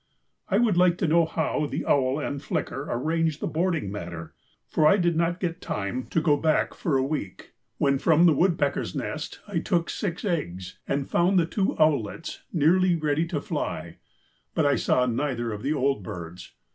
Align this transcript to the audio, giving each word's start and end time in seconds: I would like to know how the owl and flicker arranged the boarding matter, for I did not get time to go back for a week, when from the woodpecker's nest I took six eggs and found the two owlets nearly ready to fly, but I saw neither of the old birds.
I 0.49 0.57
would 0.57 0.77
like 0.77 0.97
to 0.97 1.07
know 1.07 1.25
how 1.27 1.67
the 1.69 1.85
owl 1.85 2.17
and 2.19 2.41
flicker 2.41 2.87
arranged 2.89 3.39
the 3.39 3.45
boarding 3.45 3.91
matter, 3.91 4.33
for 4.67 4.87
I 4.87 4.97
did 4.97 5.15
not 5.15 5.39
get 5.39 5.61
time 5.61 6.07
to 6.07 6.19
go 6.19 6.37
back 6.37 6.73
for 6.73 6.97
a 6.97 7.03
week, 7.03 7.51
when 7.77 7.99
from 7.99 8.25
the 8.25 8.33
woodpecker's 8.33 8.95
nest 8.95 9.41
I 9.47 9.59
took 9.59 9.91
six 9.91 10.25
eggs 10.25 10.79
and 10.87 11.07
found 11.07 11.37
the 11.37 11.45
two 11.45 11.77
owlets 11.77 12.41
nearly 12.51 12.95
ready 12.95 13.27
to 13.27 13.39
fly, 13.39 13.97
but 14.55 14.65
I 14.65 14.75
saw 14.75 15.05
neither 15.05 15.51
of 15.51 15.61
the 15.61 15.73
old 15.73 16.01
birds. 16.01 16.51